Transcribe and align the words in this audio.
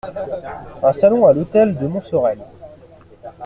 Un 0.81 0.93
salon 0.95 1.27
à 1.27 1.31
l’hôtel 1.33 1.77
de 1.77 1.85
Montsorel. 1.85 2.39